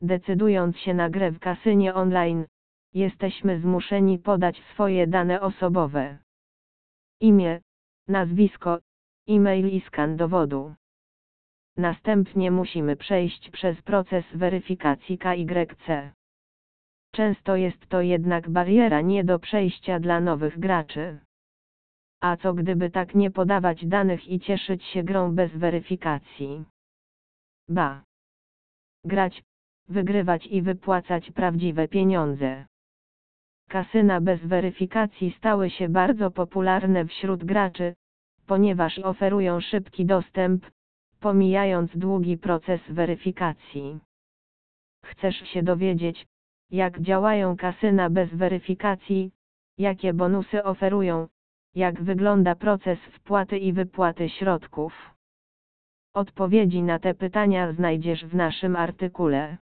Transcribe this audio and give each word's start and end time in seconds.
decydując 0.00 0.78
się 0.78 0.94
na 0.94 1.10
grę 1.10 1.30
w 1.30 1.38
kasynie 1.38 1.94
online, 1.94 2.46
jesteśmy 2.94 3.60
zmuszeni 3.60 4.18
podać 4.18 4.62
swoje 4.72 5.06
dane 5.06 5.40
osobowe. 5.40 6.18
Imię, 7.20 7.60
nazwisko, 8.08 8.78
e-mail 9.28 9.68
i 9.68 9.80
skan 9.80 10.16
dowodu. 10.16 10.74
Następnie 11.76 12.50
musimy 12.50 12.96
przejść 12.96 13.50
przez 13.50 13.82
proces 13.82 14.24
weryfikacji 14.34 15.18
KYC. 15.18 16.12
Często 17.12 17.56
jest 17.56 17.86
to 17.86 18.00
jednak 18.00 18.50
bariera 18.50 19.00
nie 19.00 19.24
do 19.24 19.38
przejścia 19.38 20.00
dla 20.00 20.20
nowych 20.20 20.58
graczy. 20.58 21.18
A 22.20 22.36
co 22.36 22.54
gdyby 22.54 22.90
tak 22.90 23.14
nie 23.14 23.30
podawać 23.30 23.86
danych 23.86 24.28
i 24.28 24.40
cieszyć 24.40 24.84
się 24.84 25.02
grą 25.02 25.34
bez 25.34 25.52
weryfikacji? 25.52 26.64
Ba. 27.68 28.02
Grać, 29.04 29.42
wygrywać 29.88 30.46
i 30.46 30.62
wypłacać 30.62 31.30
prawdziwe 31.30 31.88
pieniądze. 31.88 32.66
Kasyna 33.68 34.20
bez 34.20 34.40
weryfikacji 34.40 35.34
stały 35.38 35.70
się 35.70 35.88
bardzo 35.88 36.30
popularne 36.30 37.04
wśród 37.04 37.44
graczy, 37.44 37.94
ponieważ 38.46 38.98
oferują 38.98 39.60
szybki 39.60 40.06
dostęp, 40.06 40.66
pomijając 41.20 41.98
długi 41.98 42.38
proces 42.38 42.80
weryfikacji. 42.90 44.00
Chcesz 45.04 45.36
się 45.36 45.62
dowiedzieć, 45.62 46.26
jak 46.70 47.00
działają 47.00 47.56
kasyna 47.56 48.10
bez 48.10 48.34
weryfikacji, 48.34 49.30
jakie 49.78 50.12
bonusy 50.12 50.64
oferują, 50.64 51.28
jak 51.74 52.02
wygląda 52.02 52.54
proces 52.54 52.98
wpłaty 52.98 53.58
i 53.58 53.72
wypłaty 53.72 54.28
środków. 54.28 55.14
Odpowiedzi 56.14 56.82
na 56.82 56.98
te 56.98 57.14
pytania 57.14 57.72
znajdziesz 57.72 58.24
w 58.24 58.34
naszym 58.34 58.76
artykule. 58.76 59.56